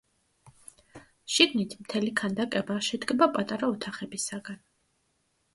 [1.33, 4.63] შიგნით მთელი ქანდაკება შედგება პატარა ოთახებისაგან.